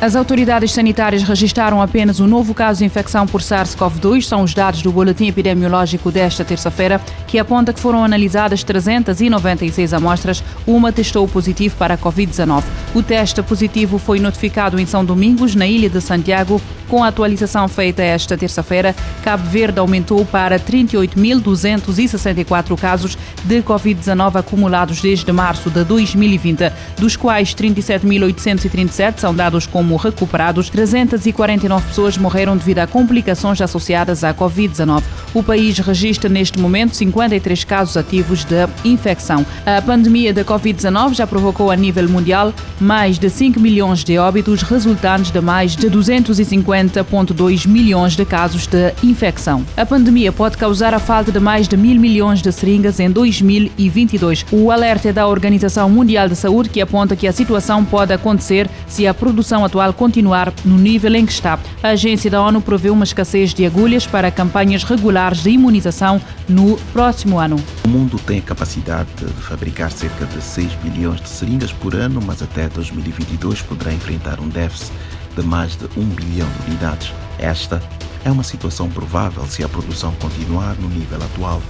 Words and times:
As 0.00 0.14
autoridades 0.14 0.70
sanitárias 0.70 1.24
registraram 1.24 1.82
apenas 1.82 2.20
um 2.20 2.26
novo 2.28 2.54
caso 2.54 2.78
de 2.78 2.84
infecção 2.84 3.26
por 3.26 3.40
SARS-CoV-2. 3.40 4.22
São 4.22 4.44
os 4.44 4.54
dados 4.54 4.80
do 4.80 4.92
boletim 4.92 5.26
epidemiológico 5.26 6.12
desta 6.12 6.44
terça-feira, 6.44 7.00
que 7.26 7.36
aponta 7.36 7.72
que 7.72 7.80
foram 7.80 8.04
analisadas 8.04 8.62
396 8.62 9.92
amostras. 9.92 10.40
Uma 10.64 10.92
testou 10.92 11.26
positivo 11.26 11.74
para 11.76 11.94
a 11.94 11.98
Covid-19. 11.98 12.62
O 12.94 13.02
teste 13.02 13.42
positivo 13.42 13.98
foi 13.98 14.20
notificado 14.20 14.78
em 14.78 14.86
São 14.86 15.04
Domingos, 15.04 15.56
na 15.56 15.66
ilha 15.66 15.90
de 15.90 16.00
Santiago. 16.00 16.62
Com 16.88 17.04
a 17.04 17.08
atualização 17.08 17.68
feita 17.68 18.02
esta 18.02 18.38
terça-feira, 18.38 18.96
Cabo 19.22 19.46
Verde 19.50 19.78
aumentou 19.78 20.24
para 20.24 20.58
38.264 20.58 22.80
casos 22.80 23.18
de 23.44 23.62
Covid-19 23.62 24.36
acumulados 24.36 25.02
desde 25.02 25.30
março 25.30 25.70
de 25.70 25.84
2020, 25.84 26.72
dos 26.96 27.14
quais 27.14 27.54
37.837 27.54 29.18
são 29.18 29.34
dados 29.34 29.66
como 29.66 29.87
recuperados. 29.96 30.70
349 30.70 31.86
pessoas 31.88 32.18
morreram 32.18 32.56
devido 32.56 32.78
a 32.78 32.86
complicações 32.86 33.60
associadas 33.60 34.24
à 34.24 34.34
Covid-19. 34.34 35.02
O 35.34 35.42
país 35.42 35.78
registra 35.78 36.28
neste 36.28 36.58
momento 36.58 36.96
53 36.96 37.64
casos 37.64 37.96
ativos 37.96 38.44
de 38.44 38.66
infecção. 38.84 39.44
A 39.64 39.80
pandemia 39.82 40.32
da 40.32 40.44
Covid-19 40.44 41.14
já 41.14 41.26
provocou 41.26 41.70
a 41.70 41.76
nível 41.76 42.08
mundial 42.08 42.52
mais 42.80 43.18
de 43.18 43.28
5 43.28 43.60
milhões 43.60 44.02
de 44.04 44.18
óbitos, 44.18 44.62
resultantes 44.62 45.30
de 45.30 45.40
mais 45.40 45.76
de 45.76 45.88
250,2 45.90 47.66
milhões 47.66 48.14
de 48.16 48.24
casos 48.24 48.66
de 48.66 48.92
infecção. 49.02 49.64
A 49.76 49.84
pandemia 49.84 50.32
pode 50.32 50.56
causar 50.56 50.94
a 50.94 50.98
falta 50.98 51.30
de 51.30 51.40
mais 51.40 51.68
de 51.68 51.76
mil 51.76 52.00
milhões 52.00 52.40
de 52.40 52.50
seringas 52.52 53.00
em 53.00 53.10
2022. 53.10 54.46
O 54.50 54.70
alerta 54.70 55.08
é 55.08 55.12
da 55.12 55.26
Organização 55.26 55.88
Mundial 55.88 56.28
de 56.28 56.36
Saúde 56.36 56.68
que 56.68 56.80
aponta 56.80 57.16
que 57.16 57.26
a 57.26 57.32
situação 57.32 57.84
pode 57.84 58.12
acontecer 58.12 58.68
se 58.86 59.06
a 59.06 59.14
produção 59.14 59.64
atual 59.64 59.77
continuar 59.92 60.52
no 60.64 60.76
nível 60.76 61.14
em 61.14 61.24
que 61.24 61.32
está. 61.32 61.58
A 61.82 61.88
agência 61.88 62.30
da 62.30 62.42
ONU 62.42 62.60
prevê 62.60 62.90
uma 62.90 63.04
escassez 63.04 63.54
de 63.54 63.64
agulhas 63.64 64.06
para 64.06 64.30
campanhas 64.30 64.84
regulares 64.84 65.42
de 65.42 65.50
imunização 65.50 66.20
no 66.48 66.76
próximo 66.92 67.38
ano. 67.38 67.56
O 67.84 67.88
mundo 67.88 68.18
tem 68.18 68.38
a 68.38 68.42
capacidade 68.42 69.08
de 69.18 69.42
fabricar 69.42 69.90
cerca 69.90 70.26
de 70.26 70.42
6 70.42 70.72
bilhões 70.82 71.20
de 71.20 71.28
seringas 71.28 71.72
por 71.72 71.94
ano, 71.94 72.20
mas 72.24 72.42
até 72.42 72.68
2022 72.68 73.62
poderá 73.62 73.92
enfrentar 73.92 74.40
um 74.40 74.48
déficit 74.48 74.92
de 75.36 75.42
mais 75.42 75.76
de 75.76 75.84
1 75.96 76.04
bilhão 76.08 76.48
de 76.48 76.70
unidades. 76.70 77.12
Esta 77.38 77.80
é 78.24 78.30
uma 78.30 78.42
situação 78.42 78.88
provável 78.88 79.46
se 79.46 79.62
a 79.62 79.68
produção 79.68 80.12
continuar 80.20 80.74
no 80.76 80.88
nível 80.88 81.18
atual. 81.22 81.62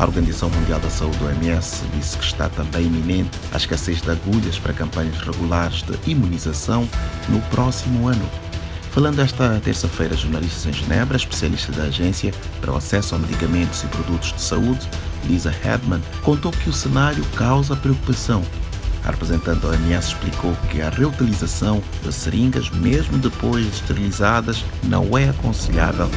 A 0.00 0.04
Organização 0.04 0.48
Mundial 0.48 0.80
da 0.80 0.88
Saúde, 0.88 1.22
OMS, 1.22 1.84
disse 1.94 2.16
que 2.16 2.24
está 2.24 2.48
também 2.48 2.86
iminente 2.86 3.38
a 3.52 3.58
escassez 3.58 4.00
de 4.00 4.10
agulhas 4.10 4.58
para 4.58 4.72
campanhas 4.72 5.18
regulares 5.18 5.82
de 5.82 6.10
imunização 6.10 6.88
no 7.28 7.38
próximo 7.50 8.08
ano. 8.08 8.26
Falando 8.92 9.20
esta 9.20 9.60
terça-feira, 9.62 10.16
jornalistas 10.16 10.64
em 10.64 10.72
Genebra, 10.72 11.18
especialista 11.18 11.70
da 11.72 11.82
Agência 11.82 12.32
para 12.62 12.72
o 12.72 12.76
Acesso 12.78 13.14
a 13.14 13.18
Medicamentos 13.18 13.84
e 13.84 13.88
Produtos 13.88 14.32
de 14.32 14.40
Saúde, 14.40 14.88
Lisa 15.26 15.54
Hedman, 15.62 16.00
contou 16.22 16.50
que 16.50 16.70
o 16.70 16.72
cenário 16.72 17.22
causa 17.36 17.76
preocupação. 17.76 18.42
A 19.04 19.10
representante 19.10 19.60
da 19.60 19.68
OMS 19.68 20.08
explicou 20.08 20.56
que 20.70 20.80
a 20.80 20.88
reutilização 20.88 21.82
das 22.02 22.14
seringas, 22.14 22.70
mesmo 22.70 23.18
depois 23.18 23.66
de 23.66 23.72
esterilizadas, 23.72 24.64
não 24.84 25.18
é 25.18 25.28
aconselhável, 25.28 26.10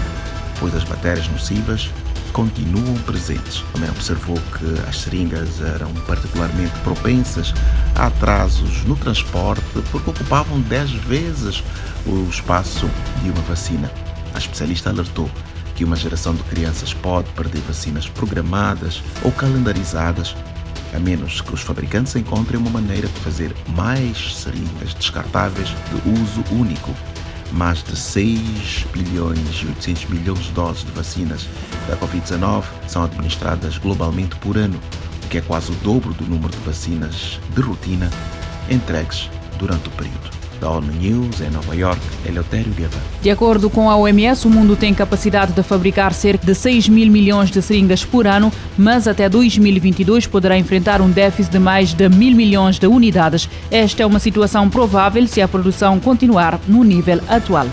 pois 0.57 0.73
as 0.73 0.85
bactérias 0.85 1.27
nocivas 1.27 1.91
continuam 2.33 2.95
presentes. 3.05 3.63
Também 3.71 3.89
observou 3.89 4.35
que 4.35 4.89
as 4.89 5.01
seringas 5.01 5.61
eram 5.61 5.93
particularmente 6.05 6.77
propensas 6.83 7.53
a 7.95 8.07
atrasos 8.07 8.83
no 8.83 8.95
transporte 8.95 9.63
porque 9.91 10.09
ocupavam 10.09 10.59
10 10.61 10.91
vezes 10.91 11.63
o 12.05 12.27
espaço 12.29 12.89
de 13.21 13.29
uma 13.29 13.41
vacina. 13.43 13.89
A 14.33 14.39
especialista 14.39 14.89
alertou 14.89 15.29
que 15.75 15.85
uma 15.85 15.95
geração 15.95 16.33
de 16.33 16.43
crianças 16.43 16.93
pode 16.93 17.29
perder 17.31 17.61
vacinas 17.61 18.07
programadas 18.09 19.01
ou 19.23 19.31
calendarizadas, 19.31 20.35
a 20.93 20.99
menos 20.99 21.41
que 21.41 21.53
os 21.53 21.61
fabricantes 21.61 22.15
encontrem 22.15 22.59
uma 22.59 22.69
maneira 22.69 23.07
de 23.07 23.19
fazer 23.21 23.55
mais 23.69 24.35
seringas 24.35 24.93
descartáveis 24.95 25.69
de 25.69 26.21
uso 26.21 26.43
único. 26.51 26.93
Mais 27.53 27.83
de 27.83 27.95
6 27.95 28.87
bilhões 28.91 29.61
e 29.61 29.67
800 29.67 30.05
milhões 30.05 30.39
de 30.39 30.51
doses 30.51 30.83
de 30.83 30.91
vacinas 30.91 31.47
da 31.87 31.95
Covid-19 31.97 32.63
são 32.87 33.03
administradas 33.03 33.77
globalmente 33.77 34.35
por 34.37 34.57
ano, 34.57 34.79
o 35.23 35.27
que 35.27 35.37
é 35.37 35.41
quase 35.41 35.71
o 35.71 35.75
dobro 35.75 36.13
do 36.13 36.25
número 36.25 36.51
de 36.51 36.59
vacinas 36.65 37.39
de 37.55 37.61
rotina 37.61 38.09
entregues 38.69 39.29
durante 39.59 39.87
o 39.87 39.91
período 39.91 40.42
da 40.59 40.69
ONU 40.69 40.91
News 40.93 41.41
em 41.41 41.49
Nova 41.49 41.75
York, 41.75 41.99
Eleutério 42.25 42.71
Guevara. 42.73 43.03
De 43.21 43.29
acordo 43.29 43.69
com 43.69 43.89
a 43.89 43.95
OMS, 43.95 44.47
o 44.47 44.49
mundo 44.49 44.75
tem 44.75 44.93
capacidade 44.93 45.53
de 45.53 45.63
fabricar 45.63 46.13
cerca 46.13 46.45
de 46.45 46.55
6 46.55 46.89
mil 46.89 47.11
milhões 47.11 47.51
de 47.51 47.61
seringas 47.61 48.03
por 48.03 48.27
ano, 48.27 48.51
mas 48.77 49.07
até 49.07 49.27
2022 49.29 50.27
poderá 50.27 50.57
enfrentar 50.57 51.01
um 51.01 51.09
déficit 51.09 51.51
de 51.51 51.59
mais 51.59 51.93
de 51.93 52.09
mil 52.09 52.35
milhões 52.35 52.79
de 52.79 52.87
unidades. 52.87 53.49
Esta 53.69 54.03
é 54.03 54.05
uma 54.05 54.19
situação 54.19 54.69
provável 54.69 55.25
se 55.27 55.41
a 55.41 55.47
produção 55.47 55.99
continuar 55.99 56.59
no 56.67 56.83
nível 56.83 57.19
atual. 57.27 57.67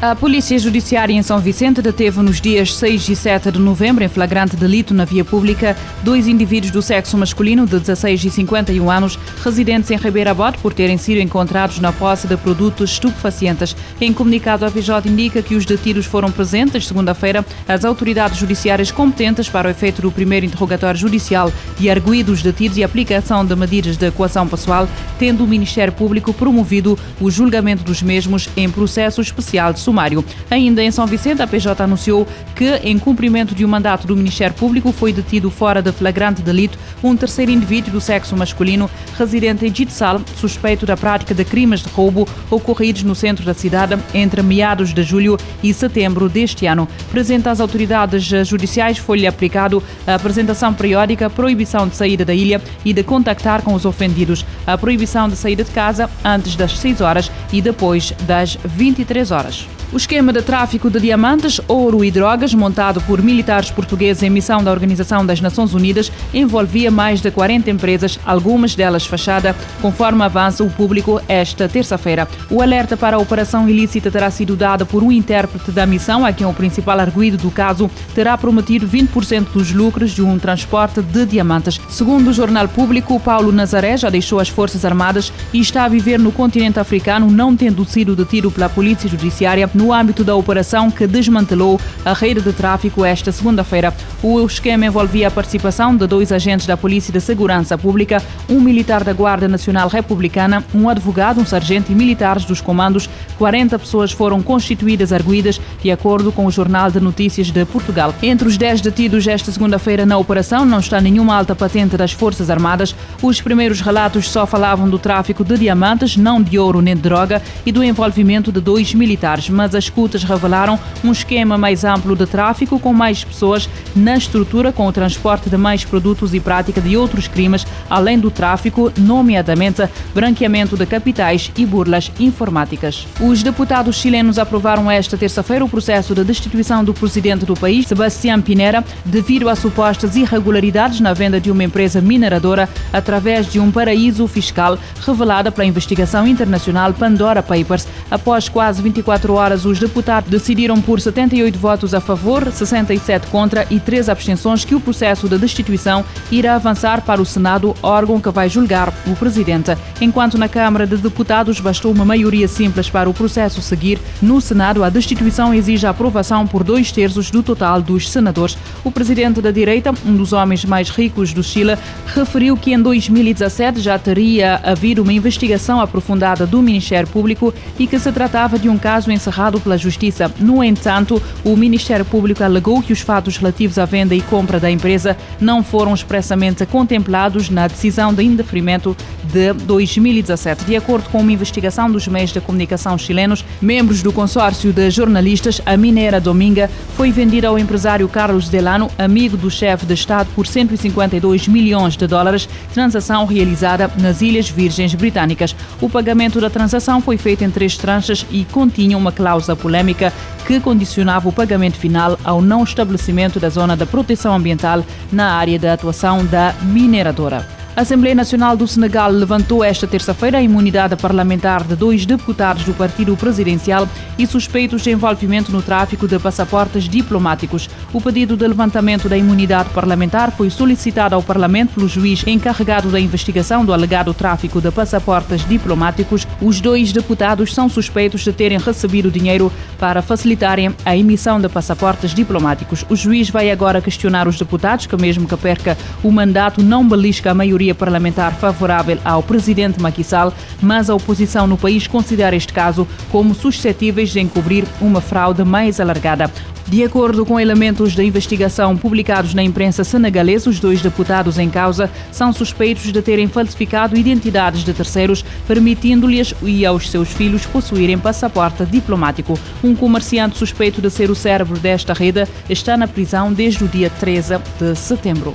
A 0.00 0.14
Polícia 0.14 0.56
Judiciária 0.56 1.12
em 1.12 1.22
São 1.24 1.40
Vicente 1.40 1.82
deteve 1.82 2.22
nos 2.22 2.40
dias 2.40 2.72
6 2.76 3.08
e 3.08 3.16
7 3.16 3.50
de 3.50 3.58
novembro, 3.58 4.04
em 4.04 4.08
flagrante 4.08 4.54
delito 4.54 4.94
na 4.94 5.04
via 5.04 5.24
pública, 5.24 5.76
dois 6.04 6.28
indivíduos 6.28 6.70
do 6.70 6.80
sexo 6.80 7.18
masculino 7.18 7.66
de 7.66 7.80
16 7.80 8.26
e 8.26 8.30
51 8.30 8.88
anos, 8.88 9.18
residentes 9.42 9.90
em 9.90 9.96
Ribeira 9.96 10.32
Bote, 10.32 10.58
por 10.58 10.72
terem 10.72 10.96
sido 10.96 11.20
encontrados 11.20 11.80
na 11.80 11.92
posse 11.92 12.28
de 12.28 12.36
produtos 12.36 12.92
estupefacientes. 12.92 13.74
Em 14.00 14.12
comunicado, 14.12 14.64
a 14.64 14.70
PJ 14.70 15.08
indica 15.08 15.42
que 15.42 15.56
os 15.56 15.66
detidos 15.66 16.06
foram 16.06 16.30
presentes, 16.30 16.86
segunda-feira, 16.86 17.44
as 17.66 17.84
autoridades 17.84 18.38
judiciárias 18.38 18.92
competentes 18.92 19.48
para 19.48 19.66
o 19.66 19.70
efeito 19.72 20.00
do 20.00 20.12
primeiro 20.12 20.46
interrogatório 20.46 21.00
judicial 21.00 21.52
e 21.80 21.90
arguídos 21.90 22.40
detidos 22.40 22.78
e 22.78 22.84
aplicação 22.84 23.44
de 23.44 23.56
medidas 23.56 23.96
de 23.96 24.12
coação 24.12 24.46
pessoal, 24.46 24.88
tendo 25.18 25.42
o 25.42 25.48
Ministério 25.48 25.92
Público 25.92 26.32
promovido 26.32 26.96
o 27.20 27.28
julgamento 27.32 27.82
dos 27.82 28.00
mesmos 28.00 28.48
em 28.56 28.70
processo 28.70 29.20
especial 29.20 29.72
de 29.72 29.87
sumário. 29.88 30.22
Ainda 30.50 30.82
em 30.82 30.90
São 30.90 31.06
Vicente, 31.06 31.40
a 31.40 31.46
PJ 31.46 31.82
anunciou 31.82 32.28
que, 32.54 32.74
em 32.84 32.98
cumprimento 32.98 33.54
de 33.54 33.64
um 33.64 33.68
mandato 33.68 34.06
do 34.06 34.14
Ministério 34.14 34.54
Público, 34.54 34.92
foi 34.92 35.14
detido 35.14 35.50
fora 35.50 35.80
de 35.80 35.90
flagrante 35.92 36.42
delito 36.42 36.78
um 37.02 37.16
terceiro 37.16 37.50
indivíduo 37.50 37.92
do 37.92 38.00
sexo 38.00 38.36
masculino 38.36 38.90
residente 39.16 39.64
em 39.64 39.74
Jitsal, 39.74 40.20
suspeito 40.36 40.84
da 40.84 40.94
prática 40.94 41.32
de 41.32 41.42
crimes 41.42 41.80
de 41.80 41.88
roubo 41.88 42.28
ocorridos 42.50 43.02
no 43.02 43.14
centro 43.14 43.46
da 43.46 43.54
cidade 43.54 43.96
entre 44.12 44.42
meados 44.42 44.92
de 44.92 45.02
julho 45.02 45.38
e 45.62 45.72
setembro 45.72 46.28
deste 46.28 46.66
ano. 46.66 46.86
Presente 47.10 47.48
às 47.48 47.58
autoridades 47.58 48.24
judiciais, 48.46 48.98
foi-lhe 48.98 49.26
aplicado 49.26 49.82
a 50.06 50.16
apresentação 50.16 50.74
periódica, 50.74 51.30
proibição 51.30 51.88
de 51.88 51.96
saída 51.96 52.26
da 52.26 52.34
ilha 52.34 52.60
e 52.84 52.92
de 52.92 53.02
contactar 53.02 53.62
com 53.62 53.72
os 53.72 53.86
ofendidos, 53.86 54.44
a 54.66 54.76
proibição 54.76 55.30
de 55.30 55.36
saída 55.36 55.64
de 55.64 55.70
casa 55.70 56.10
antes 56.22 56.56
das 56.56 56.76
6 56.78 57.00
horas 57.00 57.30
e 57.50 57.62
depois 57.62 58.12
das 58.26 58.58
23 58.66 59.30
horas. 59.30 59.77
O 59.90 59.96
esquema 59.96 60.34
de 60.34 60.42
tráfico 60.42 60.90
de 60.90 61.00
diamantes, 61.00 61.62
ouro 61.66 62.04
e 62.04 62.10
drogas, 62.10 62.52
montado 62.52 63.00
por 63.00 63.22
militares 63.22 63.70
portugueses 63.70 64.22
em 64.22 64.28
missão 64.28 64.62
da 64.62 64.70
Organização 64.70 65.24
das 65.24 65.40
Nações 65.40 65.72
Unidas, 65.72 66.12
envolvia 66.32 66.90
mais 66.90 67.22
de 67.22 67.30
40 67.30 67.70
empresas, 67.70 68.20
algumas 68.26 68.74
delas 68.74 69.06
fachada, 69.06 69.56
conforme 69.80 70.22
avança 70.22 70.62
o 70.62 70.68
público 70.68 71.22
esta 71.26 71.66
terça-feira. 71.70 72.28
O 72.50 72.60
alerta 72.60 72.98
para 72.98 73.16
a 73.16 73.18
operação 73.18 73.66
ilícita 73.66 74.10
terá 74.10 74.30
sido 74.30 74.54
dado 74.54 74.84
por 74.84 75.02
um 75.02 75.10
intérprete 75.10 75.70
da 75.70 75.86
missão, 75.86 76.22
a 76.22 76.34
quem 76.34 76.46
o 76.46 76.52
principal 76.52 77.00
arguído 77.00 77.38
do 77.38 77.50
caso 77.50 77.90
terá 78.14 78.36
prometido 78.36 78.86
20% 78.86 79.52
dos 79.54 79.72
lucros 79.72 80.10
de 80.10 80.20
um 80.20 80.38
transporte 80.38 81.00
de 81.00 81.24
diamantes. 81.24 81.80
Segundo 81.88 82.28
o 82.28 82.34
jornal 82.34 82.68
público, 82.68 83.18
Paulo 83.18 83.50
Nazaré 83.50 83.96
já 83.96 84.10
deixou 84.10 84.38
as 84.38 84.50
Forças 84.50 84.84
Armadas 84.84 85.32
e 85.50 85.60
está 85.60 85.84
a 85.84 85.88
viver 85.88 86.18
no 86.18 86.30
continente 86.30 86.78
africano, 86.78 87.30
não 87.30 87.56
tendo 87.56 87.86
sido 87.86 88.14
detido 88.14 88.50
pela 88.50 88.68
Polícia 88.68 89.08
Judiciária 89.08 89.70
no 89.78 89.92
âmbito 89.92 90.24
da 90.24 90.34
operação 90.34 90.90
que 90.90 91.06
desmantelou 91.06 91.80
a 92.04 92.12
rede 92.12 92.40
de 92.40 92.52
tráfico 92.52 93.04
esta 93.04 93.30
segunda-feira. 93.30 93.94
O 94.20 94.44
esquema 94.44 94.86
envolvia 94.86 95.28
a 95.28 95.30
participação 95.30 95.96
de 95.96 96.04
dois 96.04 96.32
agentes 96.32 96.66
da 96.66 96.76
Polícia 96.76 97.12
de 97.12 97.20
Segurança 97.20 97.78
Pública, 97.78 98.20
um 98.48 98.60
militar 98.60 99.04
da 99.04 99.12
Guarda 99.12 99.46
Nacional 99.46 99.88
Republicana, 99.88 100.64
um 100.74 100.88
advogado, 100.88 101.40
um 101.40 101.46
sargento 101.46 101.92
e 101.92 101.94
militares 101.94 102.44
dos 102.44 102.60
comandos. 102.60 103.08
40 103.38 103.78
pessoas 103.78 104.10
foram 104.10 104.42
constituídas 104.42 105.12
arguídas, 105.12 105.60
de 105.80 105.92
acordo 105.92 106.32
com 106.32 106.44
o 106.44 106.50
Jornal 106.50 106.90
de 106.90 106.98
Notícias 106.98 107.52
de 107.52 107.64
Portugal. 107.64 108.12
Entre 108.20 108.48
os 108.48 108.56
10 108.56 108.80
detidos 108.80 109.28
esta 109.28 109.52
segunda-feira 109.52 110.04
na 110.04 110.18
operação 110.18 110.64
não 110.64 110.80
está 110.80 111.00
nenhuma 111.00 111.36
alta 111.36 111.54
patente 111.54 111.96
das 111.96 112.10
Forças 112.10 112.50
Armadas. 112.50 112.96
Os 113.22 113.40
primeiros 113.40 113.80
relatos 113.80 114.28
só 114.28 114.44
falavam 114.44 114.90
do 114.90 114.98
tráfico 114.98 115.44
de 115.44 115.56
diamantes, 115.56 116.16
não 116.16 116.42
de 116.42 116.58
ouro 116.58 116.80
nem 116.80 116.96
de 116.96 117.02
droga, 117.02 117.40
e 117.64 117.70
do 117.70 117.84
envolvimento 117.84 118.50
de 118.50 118.60
dois 118.60 118.92
militares. 118.92 119.48
Mas 119.48 119.67
mas 119.68 119.74
as 119.74 119.84
escutas 119.84 120.24
revelaram 120.24 120.78
um 121.04 121.12
esquema 121.12 121.58
mais 121.58 121.84
amplo 121.84 122.16
de 122.16 122.26
tráfico 122.26 122.78
com 122.80 122.92
mais 122.92 123.22
pessoas 123.22 123.68
na 123.94 124.16
estrutura 124.16 124.72
com 124.72 124.86
o 124.86 124.92
transporte 124.92 125.50
de 125.50 125.56
mais 125.56 125.84
produtos 125.84 126.32
e 126.32 126.40
prática 126.40 126.80
de 126.80 126.96
outros 126.96 127.28
crimes, 127.28 127.66
além 127.90 128.18
do 128.18 128.30
tráfico, 128.30 128.90
nomeadamente 128.96 129.86
branqueamento 130.14 130.76
de 130.76 130.86
capitais 130.86 131.52
e 131.56 131.66
burlas 131.66 132.10
informáticas. 132.18 133.06
Os 133.20 133.42
deputados 133.42 133.96
chilenos 133.96 134.38
aprovaram 134.38 134.90
esta 134.90 135.18
terça-feira 135.18 135.64
o 135.64 135.68
processo 135.68 136.14
de 136.14 136.24
destituição 136.24 136.82
do 136.82 136.94
presidente 136.94 137.44
do 137.44 137.54
país, 137.54 137.86
Sebastián 137.86 138.40
Pinera, 138.40 138.82
devido 139.04 139.48
a 139.48 139.56
supostas 139.56 140.16
irregularidades 140.16 141.00
na 141.00 141.12
venda 141.12 141.40
de 141.40 141.50
uma 141.50 141.64
empresa 141.64 142.00
mineradora 142.00 142.68
através 142.92 143.50
de 143.50 143.60
um 143.60 143.70
paraíso 143.70 144.26
fiscal 144.26 144.78
revelada 145.04 145.52
pela 145.52 145.66
investigação 145.66 146.26
internacional 146.26 146.94
Pandora 146.94 147.42
Papers. 147.42 147.86
Após 148.10 148.48
quase 148.48 148.80
24 148.80 149.34
horas, 149.34 149.57
os 149.64 149.78
deputados 149.78 150.30
decidiram 150.30 150.80
por 150.80 151.00
78 151.00 151.58
votos 151.58 151.94
a 151.94 152.00
favor, 152.00 152.50
67 152.50 153.26
contra 153.28 153.66
e 153.70 153.80
3 153.80 154.08
abstenções 154.08 154.64
que 154.64 154.74
o 154.74 154.80
processo 154.80 155.28
de 155.28 155.38
destituição 155.38 156.04
irá 156.30 156.54
avançar 156.54 157.02
para 157.02 157.22
o 157.22 157.26
Senado, 157.26 157.74
órgão 157.82 158.20
que 158.20 158.30
vai 158.30 158.48
julgar 158.48 158.92
o 159.06 159.16
presidente. 159.16 159.76
Enquanto 160.00 160.36
na 160.36 160.48
Câmara 160.48 160.86
de 160.86 160.96
Deputados 160.96 161.60
bastou 161.60 161.92
uma 161.92 162.04
maioria 162.04 162.46
simples 162.46 162.90
para 162.90 163.08
o 163.08 163.14
processo 163.14 163.62
seguir, 163.62 163.98
no 164.20 164.40
Senado 164.40 164.84
a 164.84 164.90
destituição 164.90 165.54
exige 165.54 165.86
a 165.86 165.90
aprovação 165.90 166.46
por 166.46 166.62
dois 166.62 166.92
terços 166.92 167.30
do 167.30 167.42
total 167.42 167.80
dos 167.80 168.10
senadores. 168.10 168.58
O 168.84 168.90
presidente 168.90 169.40
da 169.40 169.50
direita, 169.50 169.92
um 170.04 170.16
dos 170.16 170.32
homens 170.32 170.64
mais 170.64 170.90
ricos 170.90 171.32
do 171.32 171.42
Chile, 171.42 171.78
referiu 172.06 172.56
que 172.56 172.72
em 172.72 172.80
2017 172.80 173.80
já 173.80 173.98
teria 173.98 174.60
havido 174.62 175.02
uma 175.02 175.12
investigação 175.12 175.80
aprofundada 175.80 176.46
do 176.46 176.60
Ministério 176.60 177.08
Público 177.08 177.54
e 177.78 177.86
que 177.86 177.98
se 177.98 178.12
tratava 178.12 178.58
de 178.58 178.68
um 178.68 178.76
caso 178.76 179.10
encerrado 179.10 179.47
pela 179.58 179.78
Justiça. 179.78 180.30
No 180.38 180.62
entanto, 180.62 181.22
o 181.44 181.56
Ministério 181.56 182.04
Público 182.04 182.44
alegou 182.44 182.82
que 182.82 182.92
os 182.92 183.00
fatos 183.00 183.38
relativos 183.38 183.78
à 183.78 183.84
venda 183.84 184.14
e 184.14 184.20
compra 184.20 184.60
da 184.60 184.70
empresa 184.70 185.16
não 185.40 185.62
foram 185.62 185.94
expressamente 185.94 186.66
contemplados 186.66 187.48
na 187.48 187.66
decisão 187.66 188.12
de 188.12 188.22
indeferimento 188.22 188.96
de 189.24 189.52
2017. 189.52 190.64
De 190.64 190.76
acordo 190.76 191.08
com 191.08 191.20
uma 191.20 191.32
investigação 191.32 191.90
dos 191.90 192.06
meios 192.08 192.32
de 192.32 192.40
comunicação 192.40 192.98
chilenos, 192.98 193.44
membros 193.60 194.02
do 194.02 194.12
consórcio 194.12 194.72
de 194.72 194.90
jornalistas, 194.90 195.60
a 195.64 195.76
Minera 195.76 196.20
Dominga 196.20 196.70
foi 196.96 197.10
vendida 197.10 197.48
ao 197.48 197.58
empresário 197.58 198.08
Carlos 198.08 198.48
Delano, 198.48 198.90
amigo 198.98 199.36
do 199.36 199.50
chefe 199.50 199.86
de 199.86 199.94
Estado, 199.94 200.28
por 200.34 200.46
152 200.46 201.48
milhões 201.48 201.96
de 201.96 202.06
dólares, 202.06 202.48
transação 202.74 203.24
realizada 203.24 203.90
nas 203.98 204.20
Ilhas 204.20 204.48
Virgens 204.48 204.94
Britânicas. 204.94 205.54
O 205.80 205.88
pagamento 205.88 206.40
da 206.40 206.50
transação 206.50 207.00
foi 207.00 207.16
feito 207.16 207.44
em 207.44 207.50
três 207.50 207.76
tranches 207.76 208.26
e 208.30 208.44
continha 208.44 208.96
uma 208.96 209.12
cláusula 209.12 209.37
polêmica 209.56 210.12
que 210.46 210.60
condicionava 210.60 211.28
o 211.28 211.32
pagamento 211.32 211.76
final 211.76 212.18
ao 212.24 212.40
não 212.40 212.64
estabelecimento 212.64 213.38
da 213.38 213.48
zona 213.48 213.76
de 213.76 213.86
proteção 213.86 214.34
ambiental 214.34 214.84
na 215.12 215.32
área 215.32 215.58
de 215.58 215.68
atuação 215.68 216.24
da 216.24 216.54
mineradora. 216.62 217.57
A 217.78 217.82
Assembleia 217.82 218.12
Nacional 218.12 218.56
do 218.56 218.66
Senegal 218.66 219.08
levantou 219.08 219.62
esta 219.62 219.86
terça-feira 219.86 220.38
a 220.38 220.42
imunidade 220.42 220.96
parlamentar 220.96 221.62
de 221.62 221.76
dois 221.76 222.04
deputados 222.04 222.64
do 222.64 222.74
partido 222.74 223.16
presidencial 223.16 223.88
e 224.18 224.26
suspeitos 224.26 224.82
de 224.82 224.90
envolvimento 224.90 225.52
no 225.52 225.62
tráfico 225.62 226.08
de 226.08 226.18
passaportes 226.18 226.88
diplomáticos. 226.88 227.70
O 227.92 228.00
pedido 228.00 228.36
de 228.36 228.44
levantamento 228.48 229.08
da 229.08 229.16
imunidade 229.16 229.70
parlamentar 229.70 230.32
foi 230.32 230.50
solicitado 230.50 231.14
ao 231.14 231.22
Parlamento 231.22 231.74
pelo 231.74 231.86
juiz 231.86 232.24
encarregado 232.26 232.90
da 232.90 232.98
investigação 232.98 233.64
do 233.64 233.72
alegado 233.72 234.12
tráfico 234.12 234.60
de 234.60 234.72
passaportes 234.72 235.46
diplomáticos. 235.46 236.26
Os 236.42 236.60
dois 236.60 236.92
deputados 236.92 237.54
são 237.54 237.68
suspeitos 237.68 238.22
de 238.22 238.32
terem 238.32 238.58
recebido 238.58 239.08
dinheiro 239.08 239.52
para 239.78 240.02
facilitarem 240.02 240.74
a 240.84 240.96
emissão 240.96 241.40
de 241.40 241.48
passaportes 241.48 242.12
diplomáticos. 242.12 242.84
O 242.90 242.96
juiz 242.96 243.30
vai 243.30 243.52
agora 243.52 243.80
questionar 243.80 244.26
os 244.26 244.36
deputados 244.36 244.86
que, 244.86 244.96
mesmo 244.96 245.28
que 245.28 245.36
perca 245.36 245.78
o 246.02 246.10
mandato, 246.10 246.60
não 246.60 246.86
belisca 246.86 247.30
a 247.30 247.34
maioria 247.34 247.67
maioria 247.68 247.74
parlamentar 247.74 248.34
favorável 248.34 248.98
ao 249.04 249.22
presidente 249.22 249.80
Macky 249.80 250.04
Sall, 250.04 250.32
mas 250.60 250.88
a 250.88 250.94
oposição 250.94 251.46
no 251.46 251.58
país 251.58 251.86
considera 251.86 252.36
este 252.36 252.52
caso 252.52 252.86
como 253.10 253.34
suscetíveis 253.34 254.10
de 254.10 254.20
encobrir 254.20 254.64
uma 254.80 255.00
fraude 255.00 255.44
mais 255.44 255.80
alargada. 255.80 256.30
De 256.66 256.84
acordo 256.84 257.24
com 257.24 257.40
elementos 257.40 257.94
da 257.94 258.04
investigação 258.04 258.76
publicados 258.76 259.32
na 259.32 259.42
imprensa 259.42 259.82
senegalesa, 259.84 260.50
os 260.50 260.60
dois 260.60 260.82
deputados 260.82 261.38
em 261.38 261.48
causa 261.48 261.90
são 262.12 262.30
suspeitos 262.30 262.92
de 262.92 263.00
terem 263.00 263.26
falsificado 263.26 263.96
identidades 263.96 264.64
de 264.64 264.74
terceiros, 264.74 265.24
permitindo-lhes 265.46 266.34
e 266.42 266.66
aos 266.66 266.90
seus 266.90 267.08
filhos 267.08 267.46
possuírem 267.46 267.98
passaporte 267.98 268.66
diplomático. 268.66 269.38
Um 269.64 269.74
comerciante 269.74 270.36
suspeito 270.36 270.82
de 270.82 270.90
ser 270.90 271.10
o 271.10 271.14
cérebro 271.14 271.58
desta 271.58 271.94
rede 271.94 272.28
está 272.50 272.76
na 272.76 272.86
prisão 272.86 273.32
desde 273.32 273.64
o 273.64 273.68
dia 273.68 273.88
13 273.88 274.38
de 274.60 274.76
setembro. 274.76 275.34